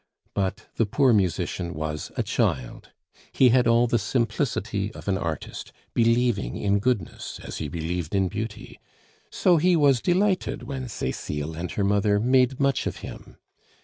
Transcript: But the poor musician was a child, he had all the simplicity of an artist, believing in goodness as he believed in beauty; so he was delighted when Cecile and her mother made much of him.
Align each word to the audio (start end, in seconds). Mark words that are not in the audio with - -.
But 0.33 0.65
the 0.77 0.87
poor 0.87 1.13
musician 1.13 1.75
was 1.75 2.11
a 2.17 2.23
child, 2.23 2.89
he 3.33 3.49
had 3.49 3.67
all 3.67 3.85
the 3.85 3.99
simplicity 3.99 4.91
of 4.95 5.07
an 5.07 5.15
artist, 5.15 5.71
believing 5.93 6.57
in 6.57 6.79
goodness 6.79 7.39
as 7.43 7.57
he 7.57 7.67
believed 7.67 8.15
in 8.15 8.27
beauty; 8.27 8.79
so 9.29 9.57
he 9.57 9.75
was 9.75 10.01
delighted 10.01 10.63
when 10.63 10.89
Cecile 10.89 11.53
and 11.55 11.69
her 11.73 11.83
mother 11.83 12.19
made 12.19 12.59
much 12.59 12.87
of 12.87 12.97
him. 13.05 13.37